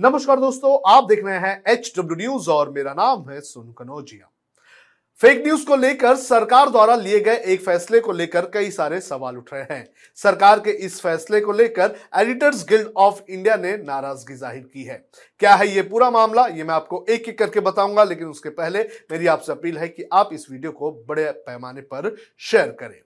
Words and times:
नमस्कार 0.00 0.38
दोस्तों, 0.40 0.78
आप 0.88 1.04
देख 1.04 1.24
रहे 1.24 1.38
हैं 1.38 1.62
एच 1.68 1.92
डब्ल्यू 1.96 2.16
न्यूज़ 2.18 2.48
और 2.50 2.70
मेरा 2.72 2.92
नाम 2.94 3.28
है 3.30 3.40
सुन 3.40 3.72
कनौजिया 3.78 4.30
फेक 5.20 5.42
न्यूज़ 5.44 5.66
को 5.66 5.76
लेकर 5.76 6.14
सरकार 6.16 6.70
द्वारा 6.70 6.94
लिए 6.96 7.18
गए 7.20 7.34
एक 7.44 7.60
फैसले 7.60 8.00
को 8.00 8.12
लेकर 8.12 8.46
कई 8.54 8.70
सारे 8.70 9.00
सवाल 9.00 9.36
उठ 9.36 9.52
रहे 9.52 9.62
हैं। 9.70 9.88
सरकार 10.18 10.60
के 10.60 10.70
इस 10.86 11.00
फैसले 11.00 11.40
को 11.40 11.52
लेकर 11.52 11.94
एडिटर्स 12.16 12.64
गिल्ड 12.68 12.88
ऑफ़ 12.98 13.20
इंडिया 13.28 13.56
ने 13.56 13.76
नाराज़गी 13.78 14.34
ज़ाहिर 14.36 14.62
की 14.64 14.84
है। 14.84 14.96
क्या 15.40 15.54
है 15.54 15.68
ये 15.68 15.82
पूरा 15.82 16.10
मामला? 16.10 16.46
ये 16.46 16.64
मैं 16.64 16.74
आपको 16.74 17.04
एक 17.08 17.28
एक 17.28 17.38
करके 17.38 17.60
बताऊँगा, 17.60 18.04
लेकिन 18.04 18.28
उसके 18.28 18.48
पहले 18.50 18.88
मेरी 19.10 19.26
आपसे 19.26 19.52
अपील 19.52 19.78
है 19.78 19.88
कि 19.88 20.08
आप 20.12 20.30
इस 20.32 20.50
वीडियो 20.50 20.72
को 20.72 20.92
बड़े 21.08 21.30
पैमाने 21.30 21.80
पर 21.82 22.14
शेयर 22.40 22.76
करें। 22.80 23.00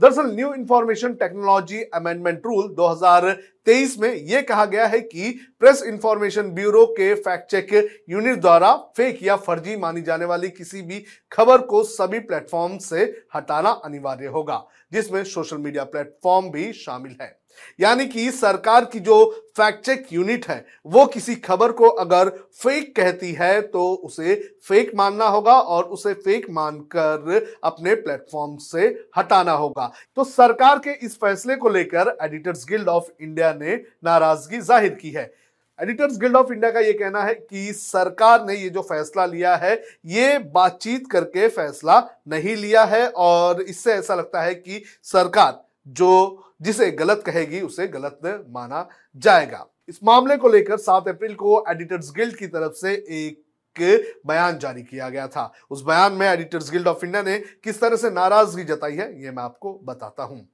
दरअसल 0.00 0.30
new 0.34 0.52
information 0.54 1.12
technology 1.14 1.82
amendment 1.94 2.46
rule 2.46 2.74
2023 2.74 3.96
में 3.98 4.14
यह 4.14 4.40
कहा 4.40 4.64
गया 4.64 4.86
है 4.86 5.00
कि 5.00 5.30
प्रेस 5.60 5.82
इंफॉर्मेशन 5.82 6.50
ब्यूरो 6.50 6.84
के 6.86 7.14
फैक्ट 7.14 7.50
चेक 7.50 7.72
यूनिट 8.10 8.40
द्वारा 8.40 8.74
फेक 8.96 9.22
या 9.22 9.36
फर्जी 9.36 9.76
मानी 9.76 10.02
जाने 10.02 10.24
वाली 10.24 10.48
किसी 10.48 10.82
भी 10.82 11.04
खबर 11.32 11.62
को 11.66 11.82
सभी 11.84 12.18
प्लेटफॉर्म 12.20 12.76
से 12.78 13.04
हटाना 13.36 13.70
अनिवार्य 13.84 14.26
होगा, 14.26 14.64
जिसमें 14.92 15.22
सोशल 15.24 15.56
मीडिया 15.56 15.84
प्लेटफॉर्म 15.84 16.50
भी 16.50 16.72
शामिल 16.72 17.16
है। 17.20 17.43
यानी 17.80 18.06
कि 18.06 18.30
सरकार 18.32 18.84
की 18.84 19.00
जो 19.00 19.24
फैक्ट 19.56 19.84
चेक 19.86 20.06
यूनिट 20.12 20.46
है, 20.48 20.64
वो 20.86 21.04
किसी 21.06 21.34
खबर 21.36 21.72
को 21.72 21.88
अगर 21.88 22.28
फेक 22.54 22.94
कहती 22.96 23.32
है 23.32 23.60
तो 23.62 23.92
उसे 23.94 24.34
फेक 24.68 24.90
मानना 24.96 25.26
होगा 25.26 25.52
और 25.52 25.84
उसे 25.86 26.14
फेक 26.14 26.46
मानकर 26.50 27.46
अपने 27.64 27.94
प्लेटफॉर्म 27.96 28.56
से 28.58 28.86
हटाना 29.18 29.52
होगा। 29.54 29.90
तो 30.16 30.24
सरकार 30.24 30.78
के 30.78 30.92
इस 30.96 31.16
फैसले 31.16 31.56
को 31.56 31.68
लेकर 31.68 32.16
एडिटर्स 32.22 32.66
गिल्ड 32.68 32.88
ऑफ़ 32.88 33.08
इंडिया 33.20 33.52
ने 33.54 33.74
नाराज़गी 34.04 34.60
ज़ाहिर 34.60 34.94
की 34.94 35.10
है। 35.10 35.32
एडिटर्स 35.78 36.18
गिल्ड 36.18 36.36
ऑफ़ 36.36 36.52
इंडिया 36.52 36.70
का 36.70 36.80
यह 36.80 36.92
कहना 36.92 37.22
है 37.22 37.34
कि 37.34 37.72
सरकार 37.72 38.44
ने 38.46 38.54
ये 38.54 38.68
जो 38.70 38.82
फैसला 38.82 39.24
लिया 39.26 39.54
है, 39.56 39.74
ये 40.06 40.38
बातचीत 40.38 41.10
करके 41.10 41.48
फैसला 41.48 41.98
नहीं 42.28 42.54
लिया 42.56 42.84
है 42.84 43.06
और 43.08 43.62
इससे 43.62 43.92
ऐसा 43.92 44.14
लगता 44.14 44.42
है 44.42 44.54
कि 44.54 44.82
सरकार 45.04 45.62
जो 45.86 46.40
जिसे 46.62 46.90
गलत 46.90 47.22
कहेगी, 47.26 47.60
उसे 47.60 47.86
गलत 47.88 48.44
माना 48.48 48.88
जाएगा। 49.16 49.66
इस 49.88 49.98
मामले 50.04 50.36
को 50.36 50.48
लेकर 50.48 50.76
सात 50.76 51.08
अप्रैल 51.08 51.34
को 51.34 51.64
एडिटर्स 51.70 52.12
गिल्ड 52.16 52.36
की 52.36 52.46
तरफ़ 52.46 52.72
से 52.72 52.92
एक 52.92 53.40
बयान 54.26 54.58
जारी 54.58 54.82
किया 54.82 55.08
गया 55.08 55.26
था। 55.28 55.52
उस 55.70 55.82
बयान 55.82 56.12
में 56.12 56.26
एडिटर्स 56.26 56.70
गिल्ड 56.70 56.88
ऑफ़ 56.88 57.04
इंडिया 57.04 57.22
ने 57.22 57.38
किस 57.64 57.80
तरह 57.80 57.96
से 57.96 58.10
नाराज़गी 58.10 58.64
जताई 58.64 58.94
है 58.94 59.22
यह 59.22 59.32
मैं 59.32 59.42
आपको 59.42 59.72
बताता 59.84 60.22
हूँ। 60.22 60.46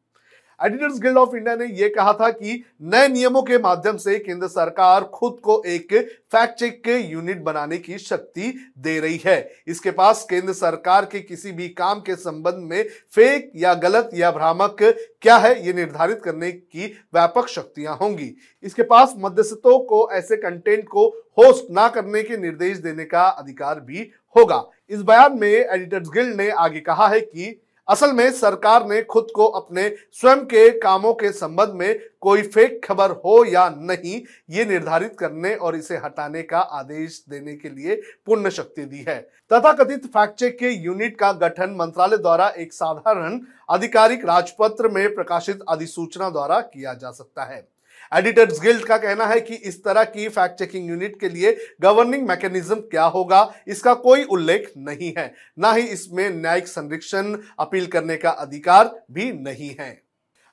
एडिटर्स 0.61 0.99
गिल्ड 1.01 1.19
ऑफ़ 1.19 1.35
इंडिया 1.37 1.55
ने 1.57 1.67
यह 1.75 1.93
कहा 1.95 2.13
था 2.13 2.29
कि 2.31 2.63
नए 2.83 3.09
नियमों 3.09 3.43
के 3.43 3.59
माध्यम 3.59 3.97
से 3.97 4.19
केंद्र 4.19 4.49
सरकार 4.49 5.05
खुद 5.05 5.39
को 5.43 5.63
एक 5.67 5.93
फैक्ट 6.33 6.59
चेक 6.59 6.89
यूनिट 6.89 7.43
बनाने 7.43 7.79
की 7.79 7.99
शक्ति 7.99 8.53
दे 8.79 8.99
रही 9.01 9.21
है। 9.25 9.39
इसके 9.67 9.91
पास 9.91 10.25
केंद्र 10.31 10.53
सरकार 10.53 11.05
के 11.05 11.21
किसी 11.21 11.53
भी 11.53 11.69
काम 11.71 12.01
के 12.01 12.17
संबंध 12.17 12.69
में 12.71 12.83
फेक 13.15 13.51
या 13.57 13.75
गलत 13.77 14.11
या 14.15 14.31
भ्रामक 14.31 14.77
क्या 14.83 15.37
है, 15.37 15.67
ये 15.67 15.73
निर्धारित 15.73 16.21
करने 16.23 16.53
की 16.53 16.87
व्यापक 17.15 17.49
शक्तियाँ 17.49 17.97
होंगी। 17.97 18.35
इसके 18.65 18.83
पास 18.83 19.15
मध्यस्थों 19.19 19.79
को 19.81 20.09
ऐसे 20.13 20.37
कंटेंट 20.37 20.87
को 20.89 21.09
होस्ट 21.39 21.71
ना 21.71 21.89
करने 21.89 22.23
के 22.23 22.37
निर्देश 22.37 22.79
देने 22.79 23.05
का 23.05 23.25
अधिकार 23.25 23.81
भी 23.81 24.11
होगा। 24.37 24.65
इस 24.91 25.01
बयान 25.01 25.39
में 25.39 25.49
एडिटर्स 25.49 26.09
गिल्ड 26.09 26.37
ने 26.37 26.49
आगे 26.51 26.81
कहा 26.81 27.09
है 27.09 27.21
कि 27.21 27.61
असल 27.91 28.13
में 28.13 28.31
सरकार 28.33 28.87
ने 28.87 29.01
खुद 29.03 29.27
को 29.35 29.45
अपने 29.45 29.89
स्वयं 30.13 30.45
के 30.47 30.69
कामों 30.81 31.13
के 31.15 31.31
संबंध 31.33 31.73
में 31.75 31.99
कोई 32.21 32.43
फेक 32.45 32.81
खबर 32.85 33.11
हो 33.25 33.45
या 33.45 33.69
नहीं, 33.71 34.21
ये 34.51 34.65
निर्धारित 34.65 35.17
करने 35.19 35.55
और 35.55 35.77
इसे 35.77 35.97
हटाने 35.97 36.43
का 36.43 36.59
आदेश 36.59 37.25
देने 37.31 37.55
के 37.55 37.69
लिए 37.69 38.01
पूर्ण 38.27 38.51
शक्ति 38.51 38.85
दी 38.85 39.05
है। 39.09 39.19
तथा 39.51 39.73
कथित 39.75 40.07
फैक्ट 40.07 40.39
चेक 40.39 40.59
के 40.59 40.71
यूनिट 40.71 41.19
का 41.19 41.33
गठन 41.41 41.75
मंत्रालय 41.79 42.19
द्वारा 42.19 42.49
एक 42.59 42.73
साधारण 42.73 43.41
आधिकारिक 43.71 44.25
राजपत्र 44.25 44.89
में 44.89 45.15
प्रकाशित 45.15 45.61
अधिसूचना 45.69 46.31
द्वारा 46.31 46.61
किया 46.61 46.95
जा 46.95 47.11
सकता 47.11 47.45
है। 47.45 47.67
एडिटर्स 48.13 48.61
गिल्ड 48.61 48.85
का 48.85 48.97
कहना 48.99 49.27
है 49.27 49.41
कि 49.41 49.55
इस 49.55 49.83
तरह 49.85 50.05
की 50.07 50.29
फैक्ट 50.29 50.59
चेकिंग 50.59 50.89
यूनिट 50.91 51.19
के 51.21 51.29
लिए 51.29 51.57
गवर्निंग 51.81 52.27
मैकेनिज्म 52.29 52.77
क्या 52.91 53.05
होगा, 53.07 53.43
इसका 53.69 53.95
कोई 53.97 54.25
उल्लेख 54.27 54.73
नहीं 54.79 55.13
है। 55.19 55.33
ना 55.59 55.73
ही 55.73 55.83
इसमें 55.83 56.29
न्यायिक 56.33 56.69
संरक्षण 56.69 57.37
अपील 57.59 57.87
करने 57.87 58.17
का 58.17 58.31
अधिकार 58.31 58.95
भी 59.13 59.33
नहीं 59.35 59.75
है। 59.81 59.91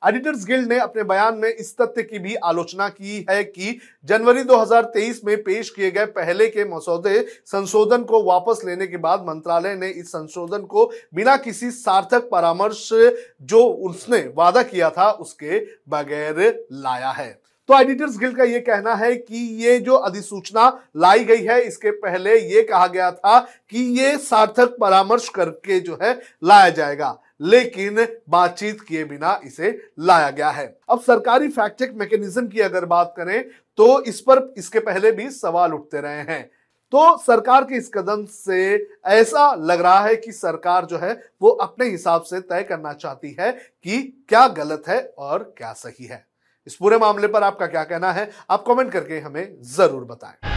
एडिटर्स 0.04 0.46
गिल्ड 0.46 0.70
ने 0.70 0.78
अपने 0.80 1.04
बयान 1.04 1.38
में 1.38 1.50
इस 1.50 1.76
तथ्य 1.78 2.04
की 2.04 2.20
भी 2.20 2.36
आलोचना 2.36 2.88
की 2.90 3.26
है 3.30 3.44
कि 3.44 3.80
जनवरी 4.06 4.44
2023 4.44 5.24
में 5.26 5.36
पेश 5.44 5.70
किए 5.70 5.92
गए 5.92 6.06
पहले 6.18 6.48
के 6.48 6.66
मसौदे 6.66 7.20
संशोधन 7.46 8.04
को 8.04 8.24
वापस 8.24 8.62
लेने 8.66 8.88
के 8.88 8.98
बाद 8.98 9.26
मंत्रालय 9.28 9.76
ने 9.76 9.90
इस 9.90 10.10
संशोधन 10.10 10.66
को 10.66 10.86
बिना 11.16 11.36
किसी 11.38 11.72
सार्थक 11.72 12.30
परामर्श 12.32 12.90
जो 13.44 13.64
उसने 13.64 14.20
वादा 14.38 14.64
किया 14.64 14.90
था 14.90 15.10
उसके 15.12 15.60
बगैर 15.90 16.66
लाया 16.74 17.12
है। 17.12 17.30
तो 17.70 17.80
एडिटर्स 17.80 18.18
गिल्ड 18.18 18.38
का 18.38 18.44
यह 18.44 18.60
कहना 18.60 18.94
है 18.96 19.16
कि 19.16 19.38
ये 19.64 19.78
जो 19.80 19.96
अधिसूचना 19.96 20.68
लाई 20.96 21.24
गई 21.24 21.44
है, 21.44 21.60
इसके 21.62 21.92
पहले 21.94 22.38
ये 22.40 22.62
कहा 22.64 22.88
गया 22.88 23.12
था 23.12 23.40
कि 23.40 23.80
ये 24.00 24.18
सार्थक 24.18 24.78
परामर्श 24.82 25.28
करके 25.30 25.80
जो 25.80 25.98
है 26.02 26.14
लाया 26.44 26.70
जाएगा। 26.70 27.18
लेकिन 27.42 28.06
बातचीत 28.30 28.82
किए 28.82 29.04
बिना 29.06 29.40
इसे 29.46 29.70
लाया 30.00 30.30
गया 30.32 30.50
है। 30.50 30.66
अब 30.90 31.02
सरकारी 31.02 31.50
फैक्ट 31.50 31.80
चेक 31.80 31.94
मैकेनिज्म 31.96 32.48
की 32.48 32.60
अगर 32.62 32.86
बात 32.88 33.14
करें 33.18 33.44
तो 33.78 34.02
इस 34.04 34.20
पर 34.22 34.54
इसके 34.58 34.80
पहले 34.82 35.12
भी 35.12 35.30
सवाल 35.32 35.74
उठते 35.74 36.02
रहे 36.02 36.22
हैं। 36.24 36.44
तो 36.94 37.18
सरकार 37.18 37.64
के 37.64 37.76
इस 37.76 37.90
कदम 37.94 38.26
से 38.28 38.90
ऐसा 39.08 39.54
लग 39.56 39.82
रहा 39.82 40.00
है 40.00 40.16
कि 40.16 40.32
सरकार 40.32 40.86
जो 40.86 40.98
है, 40.98 41.12
वो 41.42 41.50
अपने 41.52 41.86
हिसाब 41.86 42.22
से 42.22 42.40
तय 42.42 42.64
करना 42.64 42.94
चाहती 42.94 43.36
है 43.40 43.52
कि 43.52 44.02
क्या 44.30 44.48
गलत 44.50 44.84
है 44.88 45.02
और 45.18 45.44
क्या 45.58 45.74
सही 45.76 46.06
है। 46.06 46.26
इस 46.68 46.76
पूरे 46.76 46.98
मामले 46.98 47.28
पर 47.28 47.44
आपका 47.44 47.68
क्या 47.68 47.84
कहना 47.84 48.12
है, 48.12 48.30
आप 48.50 48.64
कमेंट 48.68 48.92
करके 48.92 49.20
हमें 49.20 49.58
ज़रूर 49.66 50.04
बताएँ। 50.06 50.57